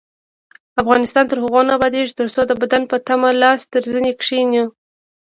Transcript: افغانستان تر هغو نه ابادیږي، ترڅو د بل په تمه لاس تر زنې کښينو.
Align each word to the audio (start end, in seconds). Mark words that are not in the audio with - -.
افغانستان 0.81 1.23
تر 1.27 1.37
هغو 1.43 1.61
نه 1.67 1.71
ابادیږي، 1.77 2.11
ترڅو 2.19 2.41
د 2.45 2.51
بل 2.59 2.71
په 2.91 2.97
تمه 3.07 3.29
لاس 3.41 3.61
تر 3.73 3.83
زنې 3.93 4.11
کښينو. 4.19 4.65